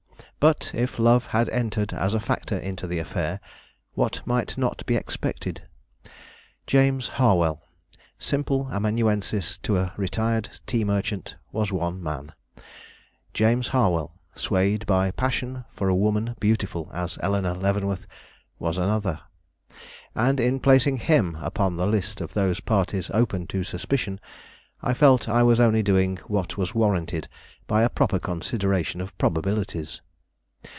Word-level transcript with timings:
But 0.39 0.71
if 0.73 0.97
love 0.97 1.27
had 1.27 1.49
entered 1.49 1.93
as 1.93 2.15
a 2.15 2.19
factor 2.19 2.57
into 2.57 2.87
the 2.87 2.97
affair, 2.97 3.39
what 3.93 4.23
might 4.25 4.57
not 4.57 4.83
be 4.87 4.95
expected? 4.95 5.67
James 6.65 7.07
Harwell, 7.07 7.61
simple 8.17 8.67
amanuensis 8.71 9.59
to 9.59 9.77
a 9.77 9.93
retired 9.97 10.49
tea 10.65 10.83
merchant, 10.83 11.35
was 11.51 11.71
one 11.71 12.01
man; 12.01 12.31
James 13.35 13.67
Harwell, 13.67 14.15
swayed 14.33 14.87
by 14.87 15.11
passion 15.11 15.63
for 15.69 15.89
a 15.89 15.95
woman 15.95 16.35
beautiful 16.39 16.89
as 16.91 17.19
Eleanore 17.21 17.53
Leavenworth, 17.53 18.07
was 18.57 18.79
another; 18.79 19.19
and 20.15 20.39
in 20.39 20.59
placing 20.59 20.97
him 20.97 21.37
upon 21.39 21.77
the 21.77 21.85
list 21.85 22.19
of 22.19 22.33
those 22.33 22.59
parties 22.59 23.11
open 23.13 23.45
to 23.45 23.63
suspicion 23.63 24.19
I 24.81 24.95
felt 24.95 25.29
I 25.29 25.43
was 25.43 25.59
only 25.59 25.83
doing 25.83 26.17
what 26.25 26.57
was 26.57 26.73
warranted 26.73 27.27
by 27.67 27.83
a 27.83 27.89
proper 27.89 28.17
consideration 28.17 29.01
of 29.01 29.15
probabilities. 29.19 30.01